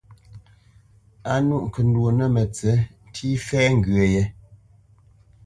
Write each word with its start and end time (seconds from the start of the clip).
A 1.31 1.33
nûʼ 1.47 1.63
ŋkəndwô 1.67 2.07
nə̂ 2.17 2.27
mətsiʼ 2.35 2.79
ntî 3.07 3.27
fɛ̌ 3.45 3.61
yé 3.65 3.71
ŋgyə̂. 3.77 4.25